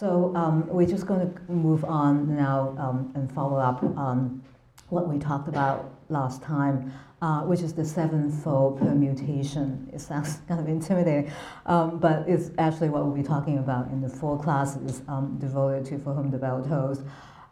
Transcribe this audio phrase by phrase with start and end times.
[0.00, 4.42] So um, we're just going to move on now um, and follow up on
[4.88, 6.90] what we talked about last time,
[7.20, 9.90] uh, which is the sevenfold permutation.
[9.92, 11.30] It sounds kind of intimidating,
[11.66, 15.84] um, but it's actually what we'll be talking about in the four classes um, devoted
[15.90, 17.02] to For Whom the Bell Tolls.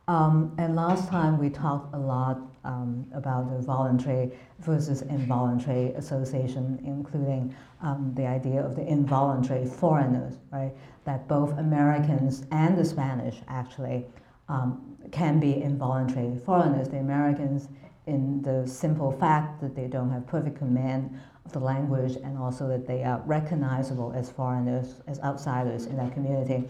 [0.09, 6.81] Um, and last time we talked a lot um, about the voluntary versus involuntary association,
[6.83, 10.73] including um, the idea of the involuntary foreigners, right?
[11.05, 14.07] That both Americans and the Spanish actually
[14.49, 16.89] um, can be involuntary foreigners.
[16.89, 17.69] The Americans,
[18.07, 22.67] in the simple fact that they don't have perfect command of the language and also
[22.69, 26.67] that they are recognizable as foreigners, as outsiders in that community.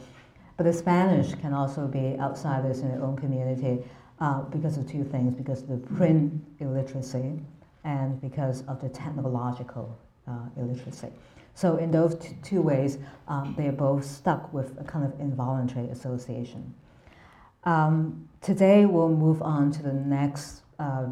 [0.58, 3.84] But the Spanish can also be outsiders in their own community
[4.20, 7.40] uh, because of two things because of the print illiteracy
[7.84, 11.10] and because of the technological uh, illiteracy.
[11.54, 12.98] So, in those t- two ways,
[13.28, 16.74] um, they are both stuck with a kind of involuntary association.
[17.62, 21.06] Um, today, we'll move on to the next uh,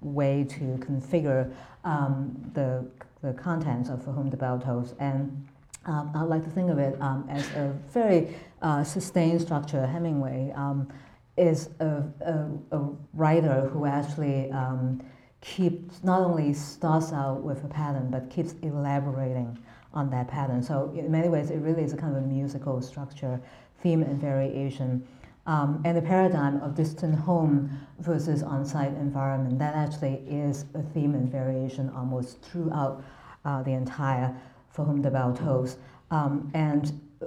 [0.00, 1.50] way to configure
[1.84, 2.84] um, the,
[3.22, 4.94] the contents of For Whom the Bell Tolls.
[4.98, 5.46] And
[5.86, 9.86] um, I like to think of it um, as a very uh, sustained structure.
[9.86, 10.88] Hemingway um,
[11.36, 15.02] is a, a, a, writer who actually um,
[15.40, 19.58] keeps not only starts out with a pattern but keeps elaborating
[19.92, 20.62] on that pattern.
[20.62, 23.40] So in many ways, it really is a kind of a musical structure,
[23.82, 25.06] theme and variation.
[25.44, 31.14] Um, and the paradigm of distant home versus on-site environment, that actually is a theme
[31.14, 33.02] and variation almost throughout
[33.44, 34.34] uh, the entire
[34.70, 35.78] For Whom the Bell Tolls.
[36.10, 37.26] Um, and uh,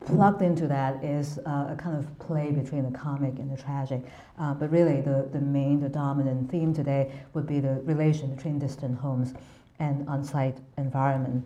[0.00, 4.02] plugged into that is uh, a kind of play between the comic and the tragic.
[4.38, 8.58] Uh, but really, the, the main, the dominant theme today would be the relation between
[8.58, 9.34] distant homes
[9.78, 11.44] and on-site environment.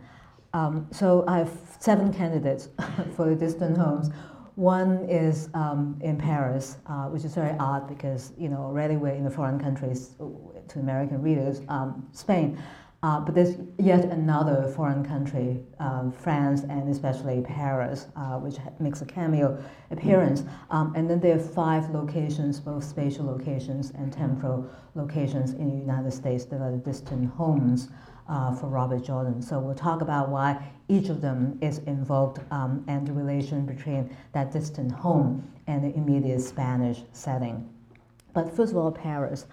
[0.53, 2.69] Um, so I have seven candidates
[3.15, 4.09] for the distant homes.
[4.55, 9.13] One is um, in Paris, uh, which is very odd because you know already we're
[9.13, 10.25] in the foreign countries uh,
[10.67, 12.61] to American readers, um, Spain.
[13.01, 19.01] Uh, but there's yet another foreign country, um, France and especially Paris, uh, which makes
[19.01, 19.57] a cameo
[19.89, 20.43] appearance.
[20.69, 25.77] Um, and then there are five locations, both spatial locations and temporal locations in the
[25.77, 27.87] United States that are distant homes
[28.27, 29.41] uh, for Robert Jordan.
[29.41, 34.13] So we'll talk about why each of them is invoked um, and the relation between
[34.33, 37.69] that distant home and the immediate Spanish setting.
[38.33, 39.47] But first of all, Paris.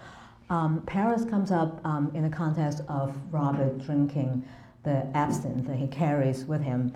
[0.49, 4.47] Um, Paris comes up um, in the context of Robert drinking
[4.83, 6.93] the absinthe that he carries with him.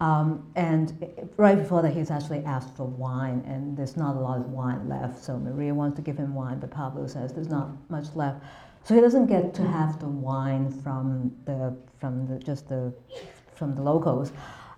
[0.00, 4.38] Um, and right before that, he's actually asked for wine, and there's not a lot
[4.38, 5.22] of wine left.
[5.22, 8.42] So Maria wants to give him wine, but Pablo says there's not much left.
[8.84, 12.92] So he doesn't get to have the wine from the from the just the
[13.54, 14.32] from the locals,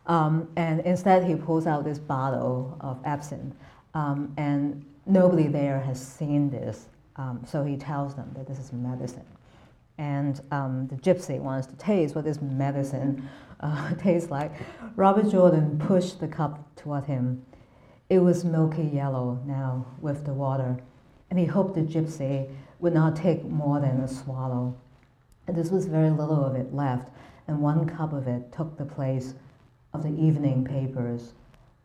[0.07, 3.55] um, and instead he pulls out this bottle of absinthe,
[3.95, 6.87] um, and nobody there has seen this.
[7.17, 9.27] Um, so he tells them that this is medicine,
[9.99, 13.29] and um, the gypsy wants to taste what this medicine
[13.61, 14.53] uh, tastes like.
[14.97, 17.45] Robert Jordan pushed the cup toward him.
[18.11, 20.77] It was milky yellow now with the water,
[21.31, 22.49] and he hoped the gypsy
[22.81, 24.75] would not take more than a swallow.
[25.47, 27.11] And this was very little of it left,
[27.47, 29.35] and one cup of it took the place
[29.93, 31.33] of the evening papers,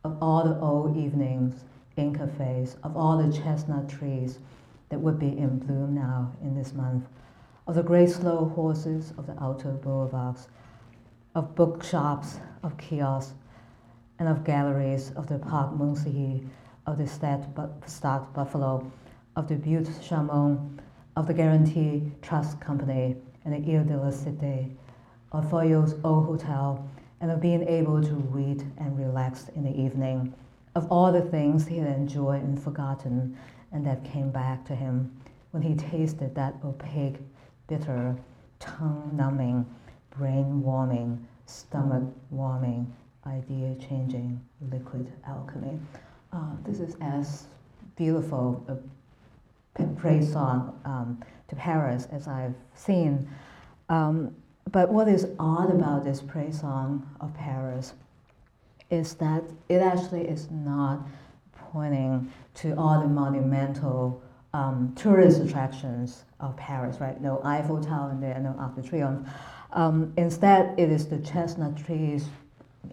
[0.03, 1.63] of all the old evenings
[1.97, 4.39] in cafes, of all the chestnut trees
[4.89, 7.05] that would be in bloom now in this month,
[7.67, 10.47] of the grey slow horses of the outer boulevards,
[11.35, 13.33] of bookshops, of kiosks,
[14.17, 16.41] and of galleries of the Parc Monceau,
[16.85, 17.45] of the Stade
[18.33, 18.91] Buffalo,
[19.35, 20.79] of the Butte Chaumont,
[21.15, 24.69] of the Guaranty Trust Company and the Ile de la Cité,
[25.31, 26.89] of Foyot's Old Hotel,
[27.21, 30.33] and of being able to read and relax in the evening,
[30.75, 33.37] of all the things he had enjoyed and forgotten
[33.71, 35.11] and that came back to him
[35.51, 37.17] when he tasted that opaque,
[37.67, 38.15] bitter,
[38.59, 39.65] tongue numbing,
[40.17, 42.91] brain warming, stomach warming,
[43.25, 44.39] idea changing
[44.71, 45.79] liquid alchemy.
[46.31, 47.45] Uh, this is as
[47.95, 48.77] beautiful a
[49.95, 53.27] praise song um, to Paris, as I've seen.
[53.89, 54.35] Um,
[54.71, 57.93] but what is odd about this praise song of Paris
[58.89, 60.99] is that it actually is not
[61.71, 64.21] pointing to all the monumental
[64.53, 67.19] um, tourist attractions of Paris, right?
[67.21, 69.27] No Eiffel Tower in there, no Arc de Triomphe.
[69.73, 72.25] Um, instead, it is the chestnut trees,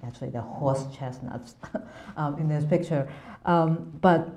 [0.04, 1.54] actually the horse chestnuts
[2.16, 3.08] um, in this picture.
[3.46, 4.28] Um, but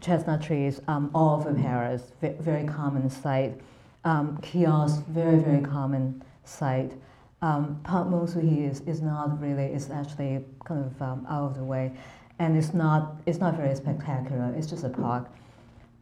[0.00, 3.60] chestnut trees um, all over Paris, very common sight.
[4.04, 6.92] Um, kiosks, very, very common sight.
[7.42, 11.92] Um, Parc Monceau is, is not really, it's actually kind of out of the way.
[12.38, 15.28] And it's not, it's not very spectacular, it's just a park.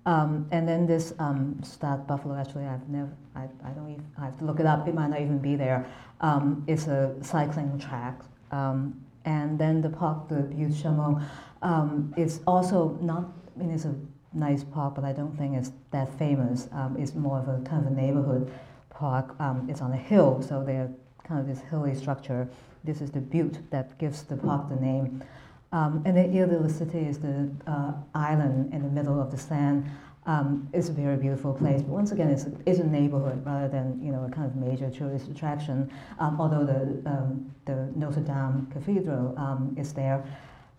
[0.07, 1.61] Um, and then this um,
[2.07, 4.95] Buffalo, actually, I've never, I, I don't even, I have to look it up, it
[4.95, 5.87] might not even be there.
[6.21, 8.19] Um, it's a cycling track.
[8.51, 11.23] Um, and then the park, the Butte Chaumont,
[11.63, 13.25] um, is also not,
[13.55, 13.95] I mean, it's a
[14.33, 16.69] nice park, but I don't think it's that famous.
[16.73, 18.51] Um, it's more of a kind of a neighborhood
[18.89, 19.37] park.
[19.69, 20.91] It's on a hill, so they're
[21.25, 22.49] kind of this hilly structure.
[22.83, 25.23] This is the butte that gives the park the name.
[25.73, 29.85] Um, and then la is the uh, island in the middle of the Seine.
[30.27, 33.69] Um, it's a very beautiful place, but once again, it's a, it's a neighborhood rather
[33.69, 35.91] than you know a kind of major tourist attraction.
[36.19, 40.23] Um, although the um, the Notre Dame Cathedral um, is there,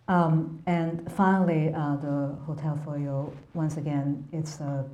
[0.08, 4.86] um, and finally, uh, the Hotel Foyot, once again, it's a,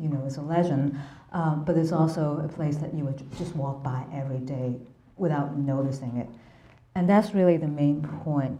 [0.00, 0.98] you know, it's a legend,
[1.32, 4.74] but it's also a place that you would just walk by every day
[5.16, 6.28] without noticing it.
[6.96, 8.58] And that's really the main point,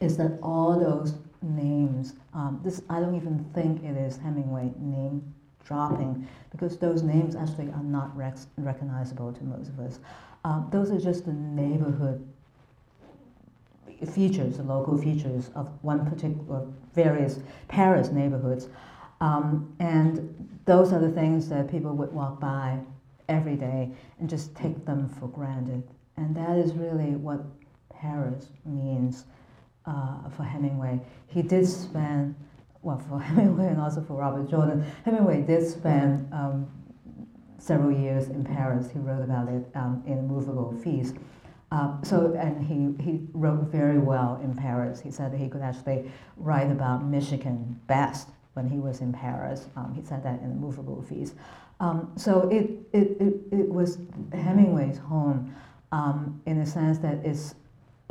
[0.00, 5.34] is that all those names, um, this, I don't even think it is Hemingway name
[5.64, 10.00] dropping, because those names actually are not rec- recognizable to most of us.
[10.44, 12.26] Um, those are just the neighborhood
[14.14, 18.68] features, the local features of one particular, various Paris neighborhoods.
[19.20, 22.78] Um, and those are the things that people would walk by
[23.28, 25.82] every day and just take them for granted.
[26.16, 27.40] And that is really what
[27.90, 29.24] Paris means
[29.86, 31.00] uh, for Hemingway.
[31.26, 32.34] He did spend,
[32.82, 36.68] well, for Hemingway and also for Robert Jordan, Hemingway did spend um,
[37.58, 38.90] several years in Paris.
[38.90, 41.16] He wrote about it um, in Moveable Feast.
[41.72, 45.00] Uh, so, and he, he wrote very well in Paris.
[45.00, 49.68] He said that he could actually write about Michigan best when he was in Paris.
[49.76, 51.34] Um, he said that in the Moveable Feast.
[51.78, 53.98] Um, so it, it, it, it, was
[54.32, 55.54] Hemingway's home
[55.92, 57.54] um, in the sense that it's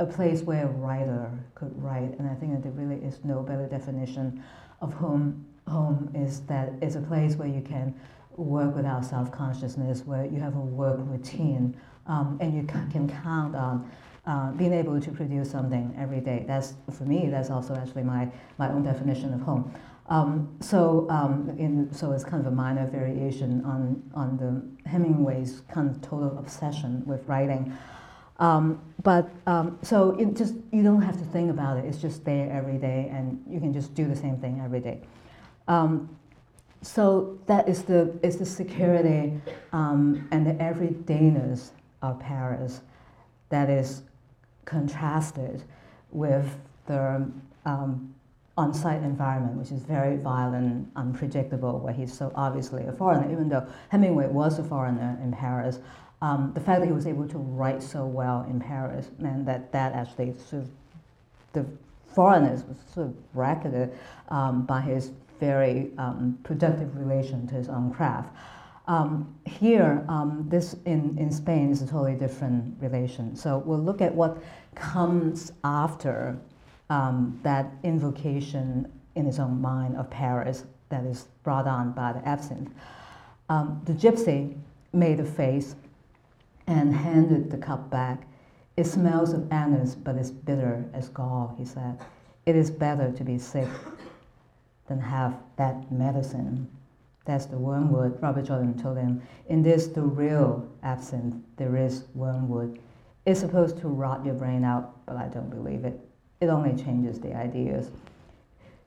[0.00, 2.18] a place where a writer could write.
[2.18, 4.42] And I think that there really is no better definition
[4.80, 5.46] of home.
[5.68, 7.94] Home is that it's a place where you can
[8.36, 11.76] work without self-consciousness, where you have a work routine
[12.06, 13.90] um, and you can count on
[14.26, 16.44] uh, being able to produce something every day.
[16.46, 17.28] That's for me.
[17.28, 19.72] That's also actually my my own definition of home.
[20.08, 25.62] Um, so um, in, so it's kind of a minor variation on on the Hemingway's
[25.72, 27.76] kind of total obsession with writing.
[28.40, 31.84] Um, but um, so it just you don't have to think about it.
[31.84, 35.00] It's just there every day, and you can just do the same thing every day.
[35.68, 36.08] Um,
[36.82, 39.40] so that is the is the security
[39.72, 41.70] um, and the everydayness
[42.02, 42.80] of Paris
[43.50, 44.02] that is
[44.64, 45.62] contrasted
[46.10, 46.46] with
[46.86, 47.30] the
[47.66, 48.14] um,
[48.56, 53.66] on-site environment, which is very violent, unpredictable, where he's so obviously a foreigner, even though
[53.90, 55.78] Hemingway was a foreigner in Paris.
[56.22, 59.72] Um, the fact that he was able to write so well in Paris meant that
[59.72, 60.70] that actually sort of,
[61.52, 61.66] the
[62.14, 63.92] foreigners was sort of bracketed
[64.28, 68.34] um, by his very um, productive relation to his own craft.
[68.86, 73.34] Um, here, um, this in, in Spain is a totally different relation.
[73.34, 74.42] So we'll look at what
[74.74, 76.36] comes after
[76.90, 82.28] um, that invocation in his own mind of Paris that is brought on by the
[82.28, 82.72] absinthe.
[83.48, 84.56] The gypsy
[84.92, 85.76] made a face
[86.66, 88.26] and handed the cup back.
[88.76, 91.98] It smells of anise, but is bitter as gall, he said.
[92.46, 93.68] It is better to be sick
[94.88, 96.68] than have that medicine.
[97.24, 98.20] That's the wormwood.
[98.22, 102.78] Robert Jordan told him, in this, the real absinthe, there is wormwood.
[103.26, 106.00] It's supposed to rot your brain out, but I don't believe it.
[106.40, 107.90] It only changes the ideas.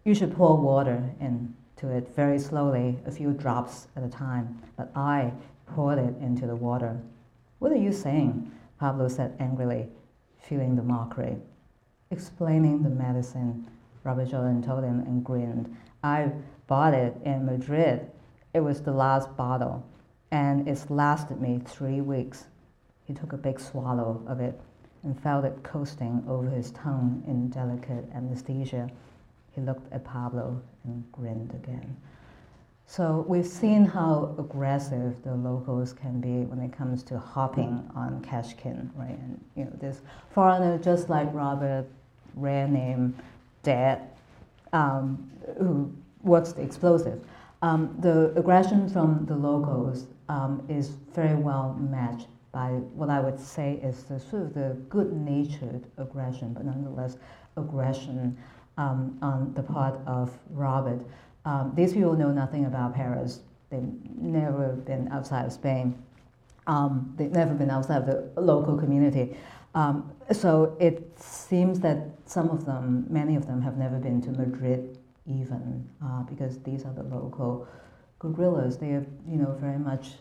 [0.04, 4.92] You should pour water into it very slowly, a few drops at a time, but
[4.96, 5.32] I
[5.68, 7.00] poured it into the water.
[7.64, 8.52] What are you saying?
[8.78, 9.88] Pablo said angrily,
[10.38, 11.38] feeling the mockery.
[12.12, 13.70] Explaining the medicine,
[14.04, 15.74] Robert Jordan told him and grinned.
[16.04, 16.34] I
[16.68, 18.12] bought it in Madrid
[18.54, 19.82] it was the last bottle,
[20.30, 22.48] and it's lasted me three weeks.
[23.06, 24.60] He took a big swallow of it
[25.04, 28.90] and felt it coasting over his tongue in delicate anesthesia.
[29.52, 31.96] He looked at Pablo and grinned again.
[32.86, 38.24] So we've seen how aggressive the locals can be when it comes to hopping on
[38.24, 39.18] Kashkin, right?
[39.18, 41.88] And you know, this foreigner, just like Robert,
[42.36, 43.16] rare name,
[43.64, 44.02] dead,
[44.74, 47.24] um, who works the explosive.
[47.62, 53.40] Um, the aggression from the locals um, is very well matched by what I would
[53.40, 57.18] say is the sort of the good-natured aggression, but nonetheless
[57.58, 58.38] aggression
[58.78, 61.00] um, on the part of Robert.
[61.46, 63.42] Um, these people know nothing about Paris.
[63.70, 63.84] They've
[64.16, 66.02] never been outside of Spain.
[66.68, 69.36] Um, they've never been outside of the local community.
[69.76, 74.32] Um, so it seems that some of them, many of them, have never been to
[74.32, 77.68] Madrid even, uh, because these are the local
[78.20, 78.78] guerrillas.
[78.78, 80.12] They are, you know, very much,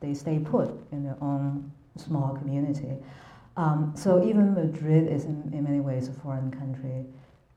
[0.00, 2.96] they stay put in their own small community.
[3.56, 7.04] Um, so even Madrid is in, in many ways a foreign country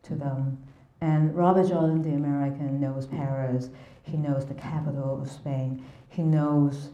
[0.04, 0.58] to them.
[1.04, 3.70] And Robert Jordan, the American, knows Paris.
[4.04, 5.84] He knows the capital of Spain.
[6.08, 6.92] He knows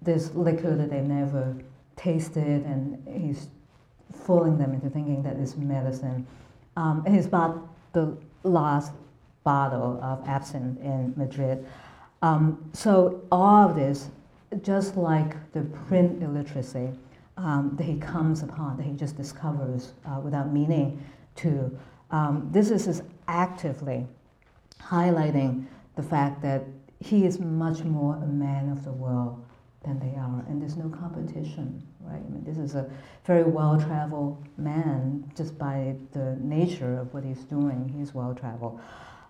[0.00, 1.54] this liquor that they've never
[1.94, 3.48] tasted, and he's
[4.24, 6.26] fooling them into thinking that it's medicine.
[6.78, 7.58] Um, he's bought
[7.92, 8.92] the last
[9.44, 11.66] bottle of absinthe in Madrid.
[12.22, 14.08] Um, so all of this,
[14.62, 16.88] just like the print illiteracy
[17.36, 21.04] um, that he comes upon, that he just discovers uh, without meaning
[21.36, 21.78] to,
[22.10, 24.06] um, this is actively
[24.78, 26.62] highlighting the fact that
[27.00, 29.42] he is much more a man of the world
[29.84, 32.22] than they are, and there's no competition, right?
[32.24, 32.88] I mean, this is a
[33.24, 37.92] very well-traveled man just by the nature of what he's doing.
[37.98, 38.80] He's well-traveled.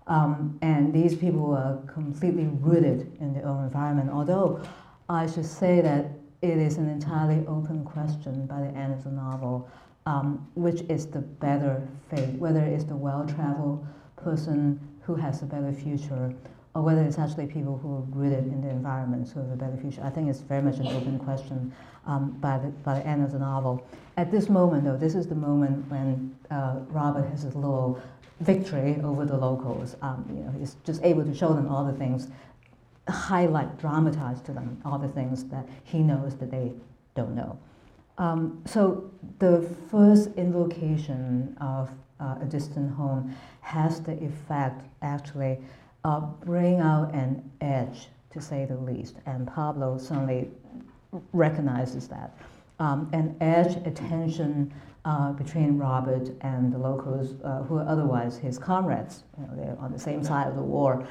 [0.09, 4.61] Um, and these people are completely rooted in their own environment, although
[5.09, 6.11] I should say that
[6.43, 9.71] it is an entirely open question by the end of the novel,
[10.07, 15.73] um, which is the better fate, whether it's the well-traveled person who has a better
[15.73, 16.35] future
[16.75, 19.77] or whether it's actually people who are rooted in the environment who have a better
[19.77, 20.03] future.
[20.03, 21.73] I think it's very much an open question
[22.07, 23.87] um, by, the, by the end of the novel.
[24.17, 28.01] At this moment, though, this is the moment when uh, Robert has his little
[28.41, 29.97] victory over the locals.
[30.01, 32.29] Um, you know, he's just able to show them all the things,
[33.09, 36.73] highlight, dramatize to them all the things that he knows that they
[37.15, 37.59] don't know.
[38.19, 41.91] Um, so the first invocation of
[42.21, 45.59] uh, a distant home has the effect, actually,
[46.05, 49.17] uh, bring out an edge, to say the least.
[49.27, 50.51] And Pablo certainly
[51.33, 52.37] recognizes that.
[52.79, 54.73] Um, an edge, a tension
[55.05, 59.25] uh, between Robert and the locals uh, who are otherwise his comrades.
[59.39, 61.07] You know, they're on the same side of the war.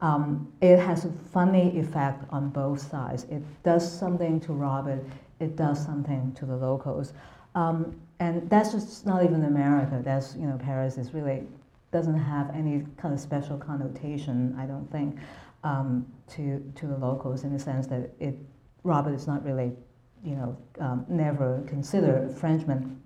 [0.00, 3.24] Um, it has a funny effect on both sides.
[3.24, 5.02] It does something to Robert,
[5.40, 7.12] it does something to the locals.
[7.54, 10.00] Um, and that's just not even America.
[10.04, 11.42] That's, you know, Paris is really
[11.92, 15.16] doesn't have any kind of special connotation, I don't think,
[15.64, 18.36] um, to, to the locals in the sense that it,
[18.82, 19.72] Robert is not really,
[20.24, 23.00] you know, um, never considered a Frenchman.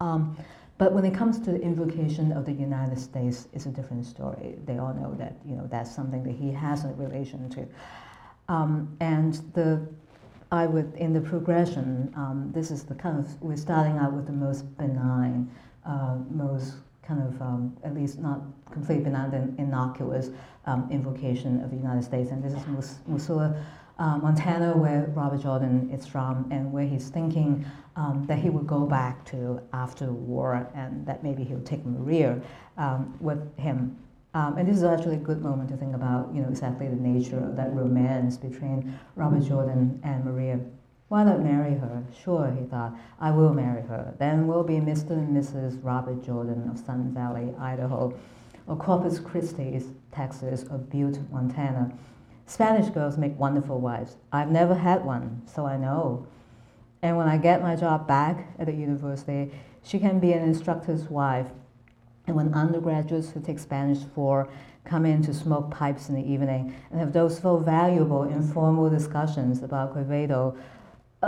[0.00, 0.36] Um,
[0.78, 4.56] but when it comes to the invocation of the United States, it's a different story.
[4.64, 7.66] They all know that, you know, that's something that he has a relation to.
[8.48, 9.86] Um, and the,
[10.50, 14.26] I would, in the progression, um, this is the kind of, we're starting out with
[14.26, 15.50] the most benign,
[15.84, 18.40] uh, most kind of, um, at least not
[18.70, 20.30] completely benign and innocuous
[20.66, 22.30] um, invocation of the United States.
[22.30, 23.62] And this is Mus- Missoula,
[23.98, 28.66] uh, Montana, where Robert Jordan is from, and where he's thinking um, that he would
[28.66, 32.40] go back to after the war, and that maybe he'll take Maria
[32.78, 33.98] um, with him.
[34.34, 36.96] Um, and this is actually a good moment to think about, you know, exactly the
[36.96, 40.60] nature of that romance between Robert Jordan and Maria.
[41.08, 42.04] Why not marry her?
[42.22, 44.14] Sure, he thought, I will marry her.
[44.18, 45.12] Then we'll be Mr.
[45.12, 45.82] and Mrs.
[45.82, 48.14] Robert Jordan of Sun Valley, Idaho,
[48.66, 49.80] or Corpus Christi,
[50.12, 51.90] Texas, or Butte, Montana.
[52.44, 54.16] Spanish girls make wonderful wives.
[54.32, 56.26] I've never had one, so I know.
[57.00, 61.08] And when I get my job back at the university, she can be an instructor's
[61.08, 61.46] wife.
[62.28, 64.50] And when undergraduates who take Spanish for
[64.84, 69.62] come in to smoke pipes in the evening and have those so valuable informal discussions
[69.62, 70.54] about Quevedo,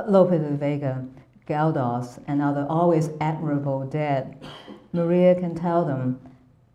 [0.07, 1.07] Lope de Vega,
[1.47, 4.47] Galdós, and other always admirable dead,
[4.93, 6.21] Maria can tell them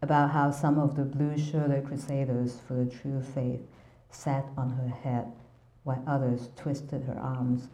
[0.02, 3.62] about how some of the blue-shirted crusaders for the true faith
[4.10, 5.32] sat on her head
[5.84, 7.70] while others twisted her arms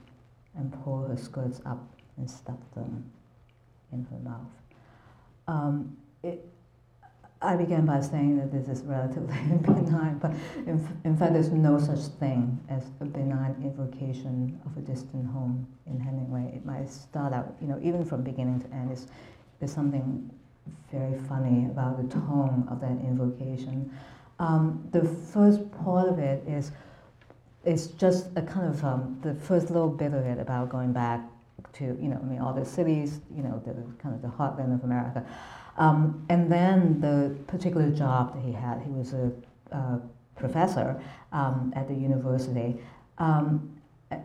[0.58, 1.82] and pulled her skirts up
[2.18, 3.10] and stuffed them
[3.94, 4.52] in her mouth.
[5.48, 6.46] Um, it,
[7.42, 10.32] I began by saying that this is relatively benign, but
[10.68, 15.66] in, in, fact, there's no such thing as a benign invocation of a distant home
[15.88, 16.54] in Hemingway.
[16.56, 18.96] It might start out, you know, even from beginning to end,
[19.60, 20.30] there's something
[20.92, 23.92] very funny about the tone of that invocation.
[24.40, 26.72] Um, the first part of it is
[27.64, 31.22] it's just a kind of um, the first little bit of it about going back
[31.74, 34.74] to you know I mean all the cities you know the kind of the heartland
[34.74, 35.26] of America.
[35.78, 39.32] Um, and then the particular job that he had, he was a,
[39.72, 40.02] a
[40.36, 41.02] professor
[41.32, 42.78] um, at the university
[43.18, 43.72] um,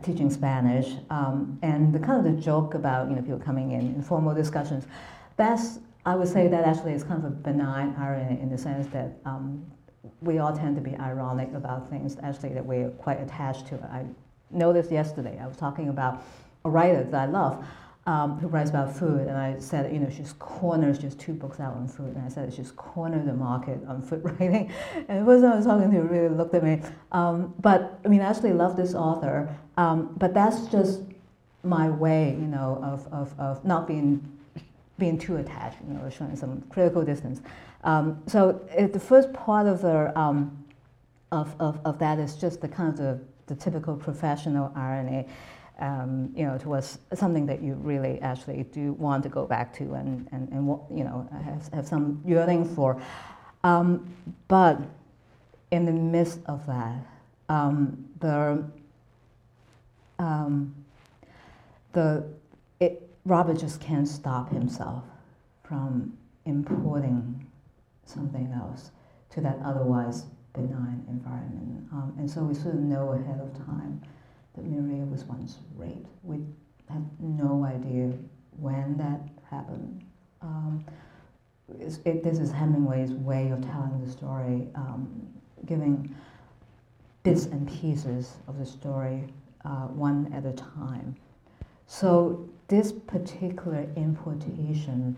[0.03, 3.81] teaching Spanish, um, and the kind of the joke about you know people coming in
[3.95, 4.85] informal discussions.
[5.37, 8.87] That's I would say that actually is kind of a benign irony in the sense
[8.87, 9.65] that um,
[10.21, 13.75] we all tend to be ironic about things actually that we're quite attached to.
[13.91, 14.05] I
[14.49, 16.23] noticed yesterday I was talking about
[16.65, 17.65] a writer that I love
[18.07, 21.59] um, who writes about food, and I said, you know, she's cornered, just two books
[21.59, 24.71] out on food, and I said she's cornered the market on food writing.
[25.09, 26.81] And the person I was talking to really looked at me.
[27.11, 31.01] Um, but I mean, I actually love this author, um, but that's just
[31.63, 34.33] my way, you know, of, of, of not being
[34.97, 37.41] being too attached, you know, showing some critical distance.
[37.83, 40.65] Um, so it, the first part of the um,
[41.31, 45.27] of, of, of that is just the kind of the, the typical professional irony
[45.79, 49.93] um, you know, towards something that you really actually do want to go back to
[49.93, 53.01] and, and, and you know, have, have some yearning for.
[53.63, 54.11] Um,
[54.47, 54.79] but
[55.71, 57.05] in the midst of that,
[57.49, 58.63] um, the,
[60.19, 60.73] um,
[61.93, 62.25] the
[62.79, 65.03] it, Robert just can't stop himself
[65.63, 67.45] from importing
[68.05, 68.91] something else
[69.31, 71.87] to that otherwise benign environment.
[71.91, 74.01] Um, and so we sort of know ahead of time
[74.57, 76.07] that Maria was once raped.
[76.23, 76.39] We
[76.89, 78.11] have no idea
[78.59, 80.03] when that happened.
[80.41, 80.83] Um,
[82.05, 85.27] it, this is Hemingway's way of telling the story, um,
[85.65, 86.13] giving
[87.23, 89.25] bits and pieces of the story
[89.63, 91.15] uh, one at a time.
[91.87, 95.15] So this particular importation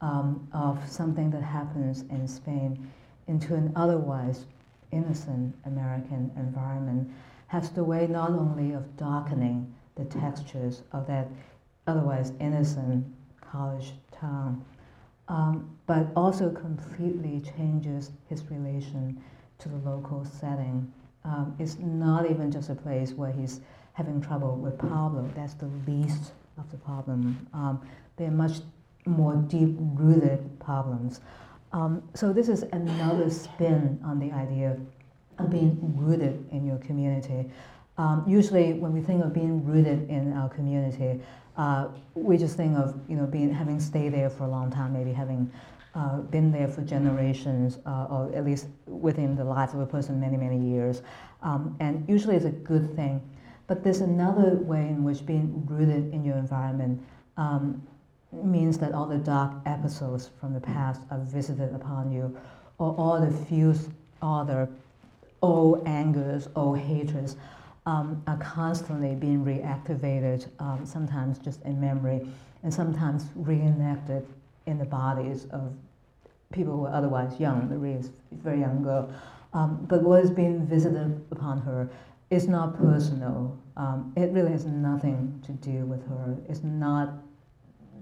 [0.00, 2.90] um, of something that happens in Spain
[3.26, 4.46] into an otherwise
[4.92, 7.10] innocent American environment
[7.48, 11.28] has the way not only of darkening the textures of that
[11.86, 13.04] otherwise innocent
[13.40, 14.64] college town,
[15.28, 19.20] um, but also completely changes his relation
[19.58, 20.90] to the local setting.
[21.24, 23.60] Um, it's not even just a place where he's
[23.94, 25.28] having trouble with Pablo.
[25.34, 27.46] That's the least of the problem.
[27.52, 27.80] Um,
[28.16, 28.60] they're much
[29.06, 31.20] more deep-rooted problems.
[31.72, 34.80] Um, so this is another spin on the idea of
[35.46, 37.50] being rooted in your community.
[37.96, 41.20] Um, usually, when we think of being rooted in our community,
[41.56, 44.92] uh, we just think of you know being having stayed there for a long time,
[44.92, 45.50] maybe having
[45.94, 50.20] uh, been there for generations, uh, or at least within the life of a person
[50.20, 51.02] many many years,
[51.42, 53.20] um, and usually it's a good thing.
[53.66, 57.02] But there's another way in which being rooted in your environment
[57.36, 57.82] um,
[58.32, 62.36] means that all the dark episodes from the past are visited upon you,
[62.78, 63.32] or all the
[64.22, 64.68] all the
[65.42, 67.36] old angers, old hatreds
[67.86, 72.26] um, are constantly being reactivated, um, sometimes just in memory,
[72.62, 74.26] and sometimes reenacted
[74.66, 75.72] in the bodies of
[76.52, 77.68] people who are otherwise young.
[77.68, 79.10] Maria is a very young girl.
[79.54, 81.88] Um, but what is being visited upon her
[82.30, 83.58] is not personal.
[83.76, 86.36] Um, it really has nothing to do with her.
[86.48, 87.10] It's not,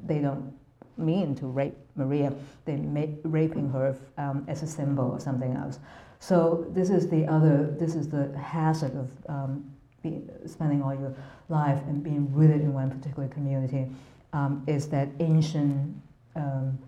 [0.04, 0.52] they don't
[0.96, 2.32] mean to rape Maria.
[2.64, 2.78] They're
[3.22, 5.78] raping her um, as a symbol or something else.
[6.18, 9.64] So this is the other, this is the hazard of um,
[10.02, 11.14] be, spending all your
[11.48, 13.86] life and being rooted in one particular community,
[14.32, 15.94] um, is that ancient
[16.34, 16.78] um,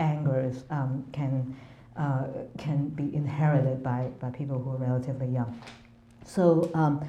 [0.00, 1.56] angers um, can,
[1.96, 5.60] uh, can be inherited by, by people who are relatively young.
[6.24, 7.08] So um,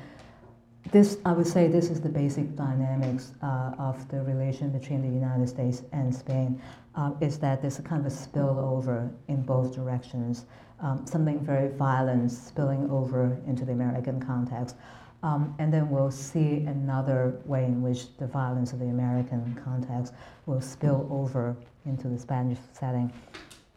[0.92, 5.13] this, I would say this is the basic dynamics uh, of the relation between the
[5.13, 6.62] United States and Spain,
[6.96, 10.46] uh, is that there's a kind of a spillover in both directions
[10.82, 14.76] um, something very violent spilling over into the American context.
[15.22, 20.13] Um, and then we'll see another way in which the violence of the American context
[20.46, 23.12] will spill over into the Spanish setting.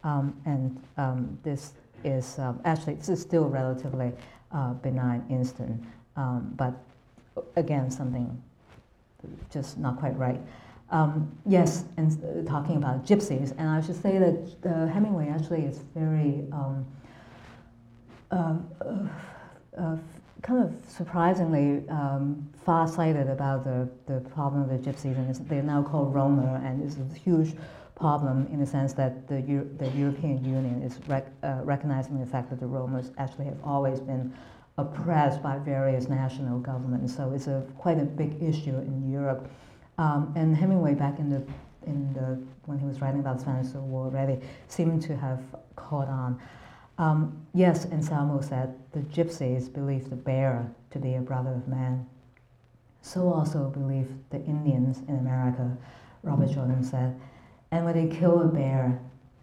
[0.03, 4.13] Um, and um, this is um, actually, this is still relatively
[4.51, 5.83] uh, benign instant,
[6.15, 6.73] um, but
[7.55, 8.41] again, something
[9.51, 10.39] just not quite right.
[10.89, 15.61] Um, yes, and uh, talking about gypsies, and I should say that uh, Hemingway actually
[15.61, 16.85] is very um,
[18.29, 18.55] uh,
[19.77, 19.97] uh,
[20.43, 25.81] kind of surprisingly um, far-sighted about the, the problem of the gypsies, and they're now
[25.81, 27.55] called Roma, and it's a huge
[27.95, 32.25] problem in the sense that the, Euro the European Union is rec uh, recognizing the
[32.25, 34.33] fact that the Romas actually have always been
[34.77, 37.15] oppressed by various national governments.
[37.15, 39.49] So it's a quite a big issue in Europe.
[39.97, 41.43] Um, and Hemingway, back in the
[41.85, 45.41] in the when he was writing about the Spanish Civil War already, seemed to have
[45.75, 46.39] caught on.
[46.97, 52.07] Um, yes, Anselmo said the gypsies believed the bear to be a brother of man.
[53.01, 55.75] So also believed the Indians in America,
[56.21, 57.19] Robert Jordan said.
[57.71, 58.99] And when they kill a bear,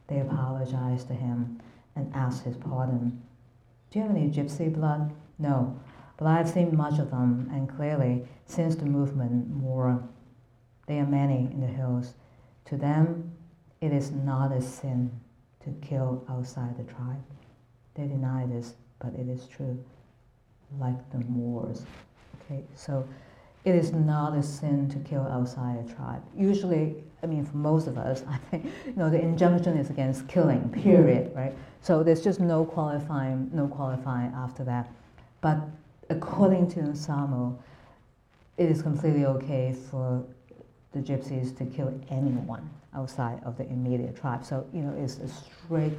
[0.06, 1.60] they apologize to him
[1.96, 3.20] and ask his pardon.
[3.90, 5.12] Do you have any gypsy blood?
[5.38, 5.78] No,
[6.16, 10.02] but I have seen much of them, and clearly, since the movement, more
[10.90, 12.14] there are many in the hills.
[12.66, 13.32] To them,
[13.80, 15.10] it is not a sin
[15.64, 17.22] to kill outside the tribe.
[17.94, 19.78] They deny this, but it is true,
[20.78, 21.84] like the Moors.
[22.44, 23.06] Okay, so
[23.64, 26.22] it is not a sin to kill outside a tribe.
[26.36, 30.26] Usually, I mean, for most of us, I think, you know, the injunction is against
[30.28, 31.54] killing, period, right?
[31.82, 34.90] So there's just no qualifying, no qualifying after that.
[35.40, 35.58] But
[36.08, 37.58] according to Anselmo,
[38.56, 40.24] it is completely okay for
[40.92, 44.44] the gypsies to kill anyone outside of the immediate tribe.
[44.44, 45.92] So, you know, it's a straight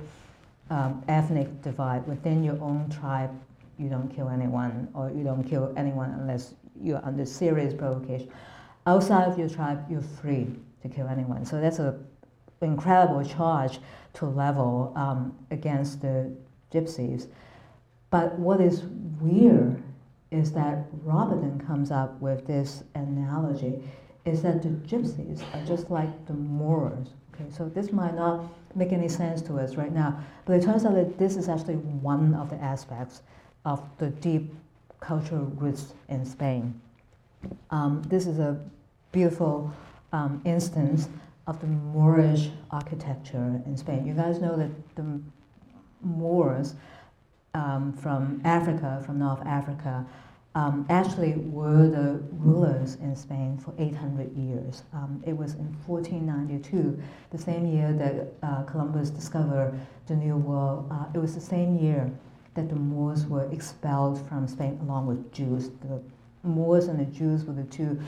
[0.69, 2.05] um, ethnic divide.
[2.07, 3.31] Within your own tribe,
[3.77, 8.29] you don't kill anyone, or you don't kill anyone unless you're under serious provocation.
[8.85, 10.47] Outside of your tribe, you're free
[10.81, 11.45] to kill anyone.
[11.45, 12.03] So that's an
[12.61, 13.79] incredible charge
[14.13, 16.31] to level um, against the
[16.73, 17.27] gypsies.
[18.09, 18.83] But what is
[19.19, 19.81] weird
[20.31, 23.83] is that Robertson comes up with this analogy
[24.25, 27.07] is that the gypsies are just like the Moors.
[27.33, 30.85] Okay, so this might not make any sense to us right now, but it turns
[30.85, 33.21] out that this is actually one of the aspects
[33.65, 34.53] of the deep
[34.99, 36.79] cultural roots in Spain.
[37.71, 38.59] Um, this is a
[39.11, 39.73] beautiful
[40.13, 41.09] um, instance
[41.47, 44.05] of the Moorish architecture in Spain.
[44.05, 45.19] You guys know that the
[46.03, 46.75] Moors
[47.53, 50.05] um, from Africa, from North Africa,
[50.53, 54.83] um, actually were the rulers in Spain for 800 years.
[54.93, 60.87] Um, it was in 1492, the same year that uh, Columbus discovered the New World.
[60.91, 62.11] Uh, it was the same year
[62.55, 65.69] that the Moors were expelled from Spain along with Jews.
[65.81, 66.01] The
[66.43, 68.01] Moors and the Jews were the two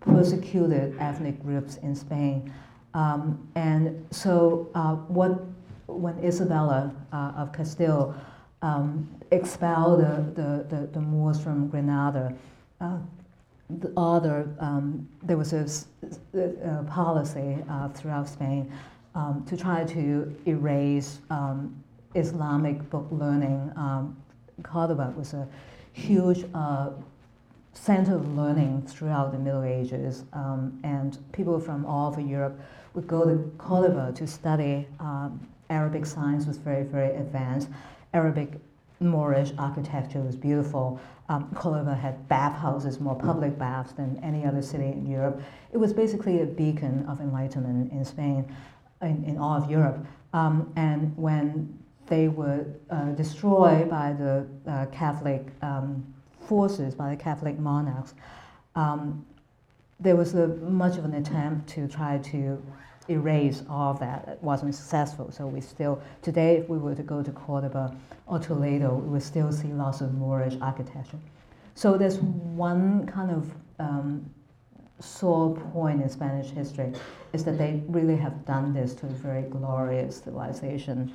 [0.00, 2.50] persecuted ethnic groups in Spain.
[2.94, 5.42] Um, and so, uh, what,
[5.86, 8.14] when Isabella uh, of Castile
[8.62, 12.34] um, expel the, the, the, the, Moors from Granada.
[12.80, 12.98] Uh,
[13.78, 15.66] the other, um, there was a,
[16.34, 18.70] a policy uh, throughout Spain
[19.14, 21.74] um, to try to erase um,
[22.14, 23.72] Islamic book learning.
[23.76, 24.16] Um,
[24.62, 25.46] Cordoba was a
[25.92, 26.90] huge uh,
[27.72, 32.60] center of learning throughout the Middle Ages, um, and people from all over Europe
[32.94, 34.86] would go to Cordoba to study.
[35.70, 37.68] Arabic science was very, very advanced.
[38.12, 38.52] Arabic
[39.00, 41.00] Moorish architecture was beautiful.
[41.28, 45.40] Um, Cordova had bathhouses, more public baths than any other city in Europe.
[45.72, 48.54] It was basically a beacon of enlightenment in Spain,
[49.00, 50.04] in, in all of Europe.
[50.32, 56.04] Um, and when they were uh, destroyed by the uh, Catholic um,
[56.40, 58.14] forces, by the Catholic monarchs,
[58.74, 59.24] um,
[60.00, 62.60] there was a, much of an attempt to try to
[63.10, 64.28] erase all of that.
[64.28, 65.30] It wasn't successful.
[65.30, 67.94] So we still, today, if we were to go to Cordoba
[68.26, 71.18] or Toledo, we would still see lots of Moorish architecture.
[71.74, 74.30] So there's one kind of um,
[75.00, 76.92] sore point in Spanish history
[77.32, 81.12] is that they really have done this to a very glorious civilization.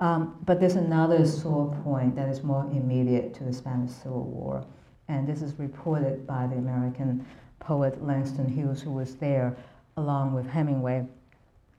[0.00, 4.64] Um, but there's another sore point that is more immediate to the Spanish Civil War.
[5.08, 7.26] And this is reported by the American
[7.58, 9.56] poet Langston Hughes, who was there
[9.96, 11.06] along with Hemingway.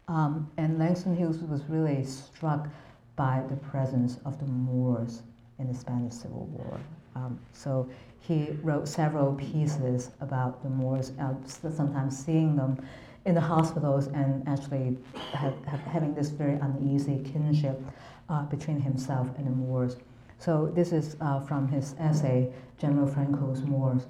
[0.08, 2.70] Um, and Langston Hughes was really struck
[3.18, 5.22] by the presence of the Moors
[5.60, 6.80] in the Spanish Civil War.
[7.16, 7.90] Um, so
[8.22, 12.78] he wrote several pieces about the Moors, uh, sometimes seeing them
[13.26, 14.98] in the hospitals and actually
[15.34, 17.82] have, have, having this very uneasy kinship
[18.30, 19.98] uh, between himself and the Moors.
[20.38, 24.06] So this is uh, from his essay, General Franco's Moors.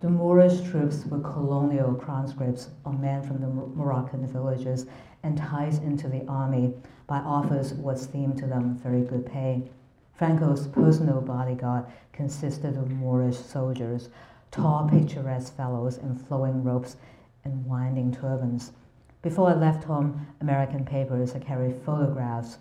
[0.00, 2.68] The Moorish troops were colonial conscripts
[3.00, 4.86] men from the Moroccan villages
[5.24, 6.74] enticed into the army
[7.06, 9.62] by offers what seemed to them very good pay.
[10.14, 14.08] Franco's personal bodyguard consisted of Moorish soldiers,
[14.50, 16.96] tall, picturesque fellows in flowing robes
[17.44, 18.72] and winding turbans.
[19.22, 22.58] Before I left home, American papers carried photographs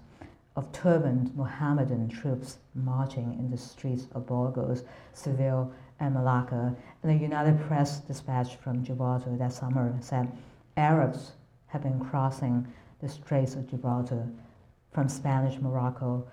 [0.55, 6.75] of turbaned Mohammedan troops marching in the streets of Burgos, Seville, and Malaga.
[7.03, 10.31] And the United Press dispatch from Gibraltar that summer said
[10.75, 11.33] Arabs
[11.67, 12.67] have been crossing
[13.01, 14.27] the Straits of Gibraltar
[14.91, 16.27] from Spanish Morocco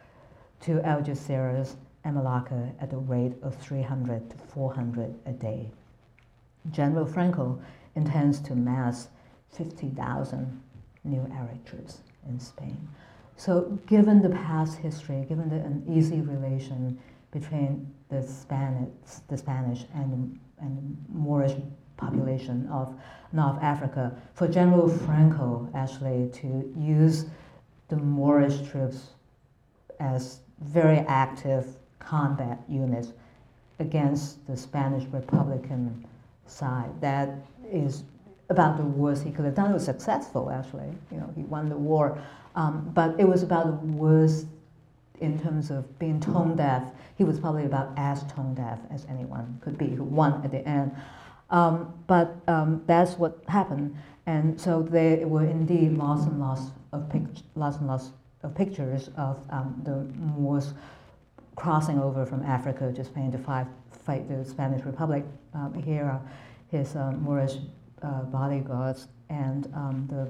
[0.61, 5.71] to Algeciras and Malaga at the rate of 300 to 400 a day.
[6.71, 7.61] General Franco
[7.95, 9.09] intends to mass
[9.51, 10.63] 50,000
[11.05, 11.27] new
[11.65, 12.89] troops in Spain.
[13.37, 16.99] So, given the past history, given the uneasy relation
[17.31, 18.89] between the Spanish,
[19.29, 21.57] the Spanish and, and Moorish
[21.97, 22.95] population of
[23.33, 27.27] North Africa, for General Franco actually to use
[27.89, 29.11] the Moorish troops
[30.01, 31.67] as very active
[31.99, 33.13] combat units
[33.79, 36.05] against the Spanish Republican
[36.47, 36.91] side.
[37.01, 37.31] That
[37.71, 38.05] is
[38.51, 39.71] about the worst he could have done.
[39.71, 40.93] It was successful, actually.
[41.11, 42.23] You know, he won the war,
[42.55, 44.47] um, but it was about the worst
[45.21, 46.85] in terms of being tone deaf.
[47.17, 50.67] He was probably about as tone deaf as anyone could be, who won at the
[50.69, 50.95] end.
[51.55, 53.97] Um, but um, that's what happened.
[54.27, 56.63] And so there were indeed lots and lots
[56.93, 58.11] of, pic- lots and lots
[58.43, 60.75] of pictures of um, the Moors
[61.55, 63.69] crossing over from Africa to Spain to fight,
[64.05, 65.25] fight the Spanish Republic.
[65.55, 66.23] Um, here are
[66.73, 67.55] his um, Moorish
[68.03, 70.29] uh, bodyguards and um, the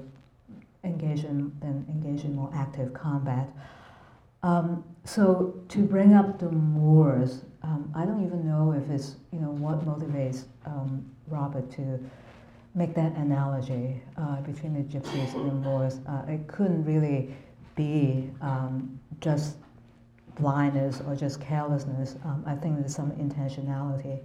[0.87, 1.51] engage in,
[1.89, 3.49] engage in more active combat.
[4.43, 9.39] Um, so to bring up the Moors, um, I don't even know if it's you
[9.39, 11.99] know what motivates um, Robert to
[12.73, 15.99] make that analogy uh, between the Gypsies and the Moors.
[16.07, 17.33] Uh, it couldn't really
[17.75, 19.57] be um, just
[20.37, 22.17] blindness or just carelessness.
[22.25, 24.19] Um, I think there's some intentionality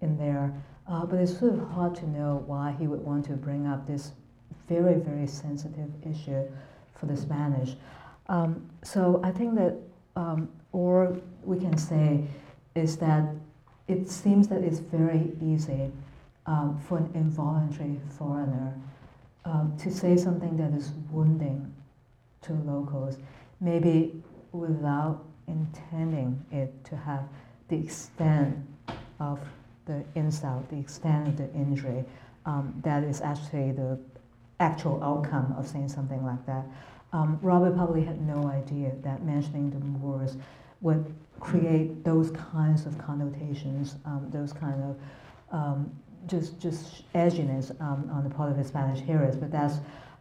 [0.00, 0.52] in there.
[0.86, 3.86] Uh, but it's sort of hard to know why he would want to bring up
[3.86, 4.12] this
[4.68, 6.44] very, very sensitive issue
[6.94, 7.76] for the Spanish.
[8.28, 9.76] Um, so I think that,
[10.16, 12.24] um, or we can say,
[12.74, 13.24] is that
[13.86, 15.90] it seems that it's very easy
[16.48, 18.74] um, for an involuntary foreigner
[19.44, 21.72] um, to say something that is wounding
[22.40, 23.18] to locals,
[23.60, 27.28] maybe without intending it to have
[27.68, 28.56] the extent
[29.20, 29.38] of
[29.84, 32.04] the insult, the extent of the injury,
[32.46, 33.98] um, that is actually the
[34.58, 36.64] actual outcome of saying something like that.
[37.12, 40.36] Um, Robert probably had no idea that mentioning the Moors
[40.80, 44.96] would create those kinds of connotations, um, those kind of
[45.50, 45.90] um,
[46.28, 49.36] just just edginess um, on the part of his Spanish hearers.
[49.36, 49.76] But that's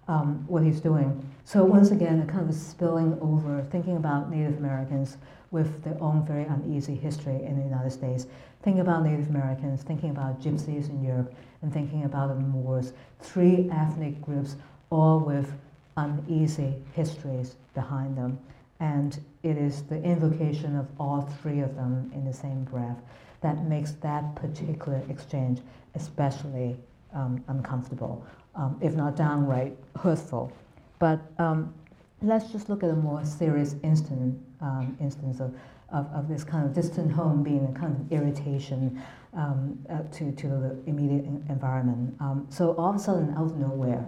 [0.07, 1.21] um, what he's doing.
[1.43, 5.17] So once again, a kind of spilling over, thinking about Native Americans
[5.51, 8.27] with their own very uneasy history in the United States,
[8.63, 13.69] thinking about Native Americans, thinking about Gypsies in Europe, and thinking about the Moors, three
[13.71, 14.55] ethnic groups,
[14.89, 15.53] all with
[15.95, 18.39] uneasy histories behind them.
[18.79, 22.97] And it is the invocation of all three of them in the same breath
[23.41, 25.61] that makes that particular exchange
[25.97, 26.77] especially
[27.13, 30.51] um, uncomfortable, um, if not downright hurtful.
[30.99, 31.73] But um,
[32.21, 35.53] let's just look at a more serious instant, um, instance of,
[35.91, 39.01] of, of, this kind of distant home being a kind of irritation
[39.33, 42.15] um, uh, to, to the immediate environment.
[42.49, 44.05] So all of a sudden, out of nowhere,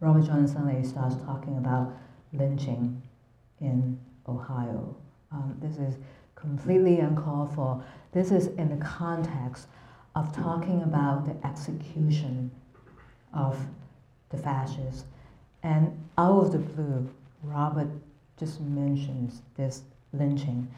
[0.00, 1.92] Robert Jordan suddenly starts talking about
[2.32, 3.02] lynching
[3.60, 4.96] in Ohio.
[5.32, 5.96] Um, this is
[6.34, 7.84] completely uncalled for.
[8.12, 9.68] This is in the context
[10.14, 12.50] of talking about the execution
[13.32, 13.58] of
[14.30, 15.04] the fascists.
[15.62, 17.08] And out of the blue,
[17.42, 17.88] Robert
[18.38, 20.68] just mentions this lynching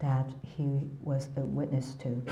[0.00, 2.22] that he was a witness to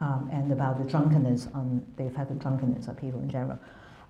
[0.00, 3.58] um, and about the drunkenness on the effect of drunkenness of people in general.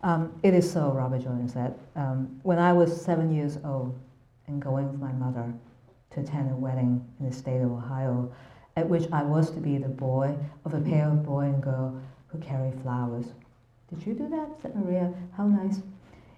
[0.03, 1.79] Um, it is so, Robert Jordan said.
[1.97, 3.99] Um, when I was seven years old
[4.47, 5.53] and going with my mother
[6.11, 8.33] to attend a wedding in the state of Ohio,
[8.77, 12.01] at which I was to be the boy of a pair of boy and girl
[12.29, 13.27] who carry flowers.
[13.89, 14.49] Did you do that?
[14.63, 15.13] said Maria.
[15.37, 15.81] How nice.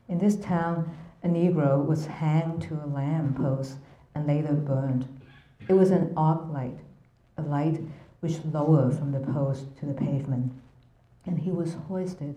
[0.09, 0.90] In this town,
[1.23, 3.77] a Negro was hanged to a lamp post
[4.14, 5.07] and later burned.
[5.68, 6.79] It was an arc light,
[7.37, 7.81] a light
[8.21, 10.53] which lowered from the post to the pavement.
[11.27, 12.35] And he was hoisted,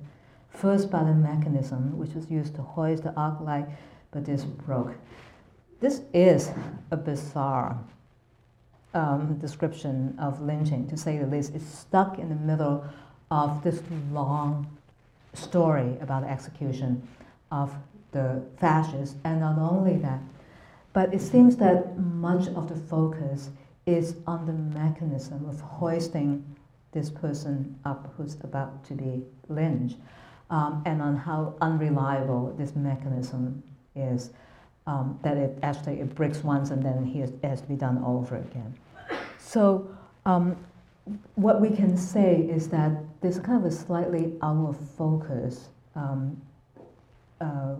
[0.49, 3.67] first by the mechanism which was used to hoist the arc light,
[4.11, 4.93] but this broke.
[5.79, 6.51] This is
[6.91, 7.79] a bizarre
[8.95, 11.53] um, description of lynching, to say the least.
[11.53, 12.83] is stuck in the middle
[13.29, 13.81] of this
[14.11, 14.65] long
[15.33, 17.05] story about the execution
[17.51, 17.73] of
[18.11, 20.21] the fascists, and not only that,
[20.93, 23.49] but it seems that much of the focus
[23.85, 26.43] is on the mechanism of hoisting
[26.93, 29.97] this person up who's about to be lynched,
[30.49, 33.61] um, and on how unreliable this mechanism
[33.95, 34.31] is.
[34.87, 38.03] Um, that it actually it breaks once and then he has, has to be done
[38.05, 38.75] over again.
[39.45, 39.87] So
[40.25, 40.55] um,
[41.35, 46.41] what we can say is that there's kind of a slightly out of focus um,
[47.39, 47.75] uh,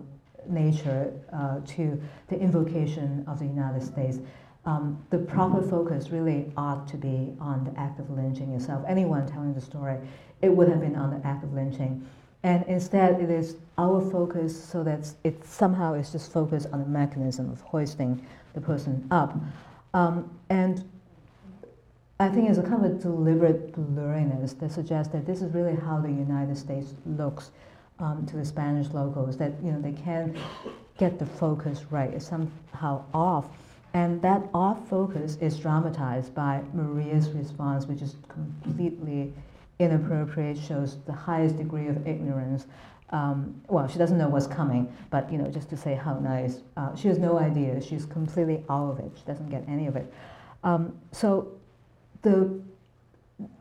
[0.48, 4.18] nature uh, to the invocation of the United States
[4.66, 8.84] um, the proper focus really ought to be on the act of lynching itself.
[8.88, 9.96] Anyone telling the story,
[10.42, 12.04] it would have been on the act of lynching.
[12.42, 16.86] And instead, it is our focus so that it somehow is just focused on the
[16.86, 19.38] mechanism of hoisting the person up.
[19.94, 20.84] Um, and
[22.18, 25.76] I think it's a kind of a deliberate blurriness that suggests that this is really
[25.76, 27.50] how the United States looks
[27.98, 30.34] um, to the Spanish locals, that you know they can't
[30.96, 32.10] get the focus right.
[32.14, 33.46] It's somehow off.
[33.92, 39.32] And that off focus is dramatized by Maria's response, which is completely
[39.78, 42.66] inappropriate, shows the highest degree of ignorance.
[43.10, 46.60] Um, well, she doesn't know what's coming, but you know, just to say how nice.
[46.78, 47.80] Uh, she has no idea.
[47.80, 49.12] She's completely out of it.
[49.16, 50.12] She doesn't get any of it.
[50.64, 51.55] Um, so
[52.22, 52.60] the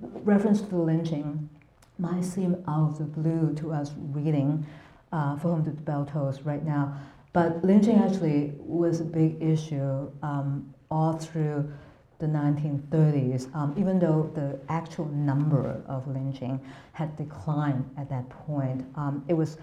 [0.01, 1.49] reference to the lynching
[1.97, 4.65] might seem out of the blue to us reading
[5.11, 6.97] uh, For Whom the Bell Tolls right now.
[7.33, 11.71] But lynching actually was a big issue um, all through
[12.19, 16.61] the 1930s, um, even though the actual number of lynching
[16.93, 18.85] had declined at that point.
[18.95, 19.57] Um, it was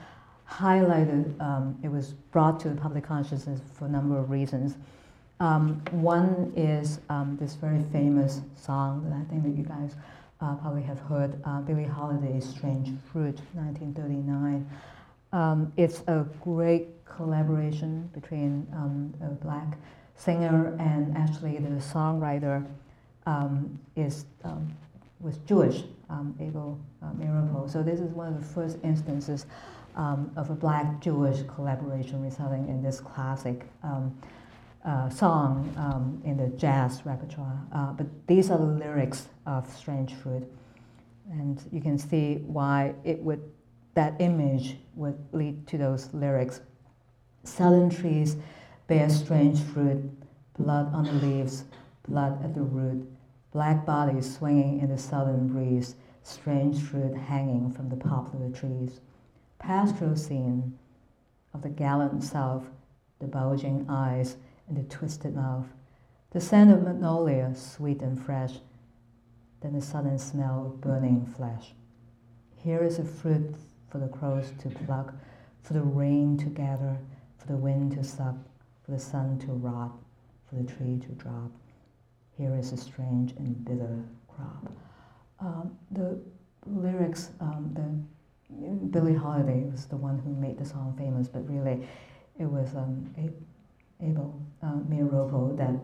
[0.49, 4.77] highlighted, um, it was brought to the public consciousness for a number of reasons.
[5.43, 9.97] Um, one is um, this very famous song that I think that you guys
[10.41, 14.71] uh, probably have heard, uh, Billie Holiday's Strange Fruit, 1939.
[15.33, 19.79] Um, it's a great collaboration between um, a black
[20.15, 22.65] singer and actually the songwriter
[23.27, 24.73] um, is um,
[25.19, 25.83] was Jewish,
[26.39, 29.47] Abel uh, So this is one of the first instances
[29.97, 33.67] of a black Jewish collaboration resulting in this classic
[34.85, 37.59] uh, song um, in the jazz repertoire.
[37.73, 40.45] Uh, but these are the lyrics of Strange Fruit.
[41.31, 43.43] And you can see why it would,
[43.95, 46.61] that image would lead to those lyrics.
[47.45, 48.37] Southern trees
[48.89, 50.03] bear strange fruit,
[50.59, 51.65] blood on the leaves,
[52.09, 53.09] blood at the root,
[53.53, 59.01] black bodies swinging in the southern breeze, strange fruit hanging from the poplar trees.
[59.59, 60.77] Pastoral scene
[61.55, 62.65] of the gallant south,
[63.21, 64.37] the bulging eyes
[64.69, 65.67] and the twisted mouth,
[66.31, 68.55] the scent of magnolia, sweet and fresh,
[69.61, 71.75] then the sudden smell of burning flesh.
[72.57, 73.55] Here is a fruit
[73.91, 75.15] for the crows to pluck,
[75.63, 76.97] for the rain to gather,
[77.39, 78.37] for the wind to suck,
[78.85, 79.93] for the sun to rot,
[80.49, 81.51] for the tree to drop.
[82.37, 84.73] Here is a strange and bitter crop.
[85.41, 86.19] Um, the
[86.67, 91.87] lyrics, um, the Billie Holiday was the one who made the song famous, but really,
[92.39, 93.13] it was um,
[94.03, 95.75] Abel uh, that